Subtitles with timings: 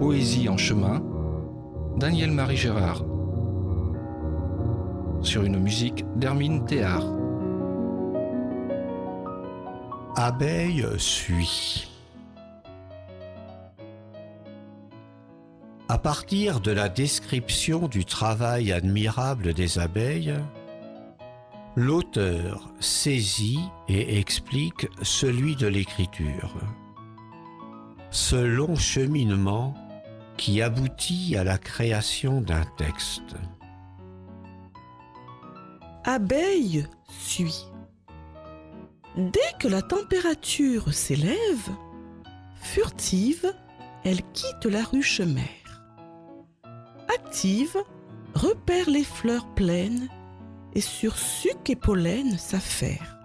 [0.00, 1.02] Poésie en chemin,
[1.98, 3.04] Daniel-Marie Gérard.
[5.20, 7.04] Sur une musique d'Hermine Théard.
[10.16, 11.86] Abeille suit.
[15.90, 20.34] À partir de la description du travail admirable des abeilles,
[21.76, 26.54] l'auteur saisit et explique celui de l'écriture.
[28.10, 29.74] Ce long cheminement
[30.40, 33.34] qui aboutit à la création d'un texte.
[36.04, 37.66] Abeille suit.
[39.18, 41.68] Dès que la température s'élève,
[42.54, 43.52] furtive,
[44.02, 45.84] elle quitte la ruche mère.
[47.14, 47.76] Active,
[48.34, 50.08] repère les fleurs pleines
[50.72, 53.18] et sur suc et pollen s'affaire.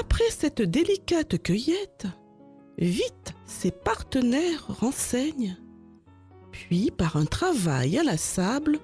[0.00, 2.06] Après cette délicate cueillette,
[2.78, 5.56] vite ses partenaires renseignent,
[6.52, 8.78] puis par un travail à la sable,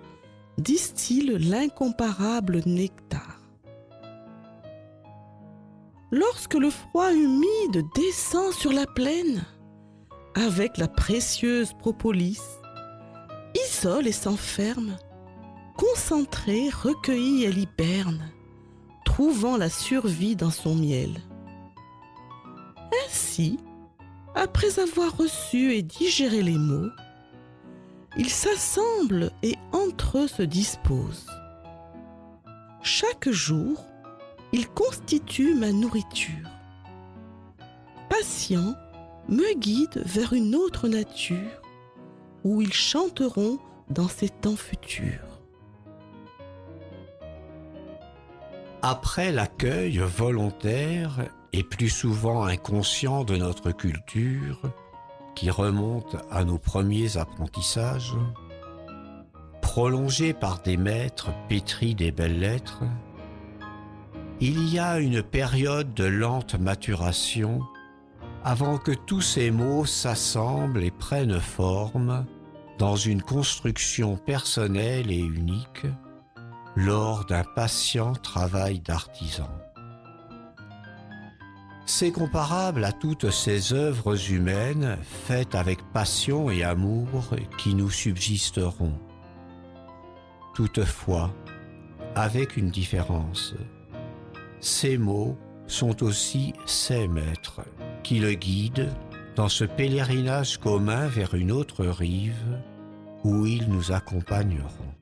[0.58, 3.40] distille l'incomparable nectar.
[6.10, 9.44] Lorsque le froid humide descend sur la plaine,
[10.34, 12.42] avec la précieuse propolis,
[13.68, 14.96] isole et s'enferme,
[15.76, 18.32] concentrée, recueillie, elle hiberne,
[19.04, 21.20] trouvant la survie dans son miel.
[23.06, 23.58] Ainsi,
[24.36, 26.90] après avoir reçu et digéré les mots,
[28.18, 31.26] ils s'assemblent et entre eux se disposent.
[32.82, 33.82] Chaque jour,
[34.52, 36.48] ils constituent ma nourriture.
[38.10, 38.74] Patients,
[39.28, 41.62] me guident vers une autre nature
[42.44, 43.58] où ils chanteront
[43.90, 45.35] dans ces temps futurs.
[48.82, 54.60] Après l'accueil volontaire et plus souvent inconscient de notre culture,
[55.34, 58.14] qui remonte à nos premiers apprentissages,
[59.62, 62.82] prolongé par des maîtres pétris des belles lettres,
[64.40, 67.60] il y a une période de lente maturation
[68.44, 72.26] avant que tous ces mots s'assemblent et prennent forme
[72.78, 75.86] dans une construction personnelle et unique
[76.76, 79.48] lors d'un patient travail d'artisan.
[81.86, 88.98] C'est comparable à toutes ces œuvres humaines faites avec passion et amour qui nous subsisteront.
[90.54, 91.32] Toutefois,
[92.14, 93.54] avec une différence.
[94.60, 97.62] Ces mots sont aussi ses maîtres
[98.02, 98.90] qui le guident
[99.34, 102.58] dans ce pèlerinage commun vers une autre rive
[103.22, 104.94] où ils nous accompagneront.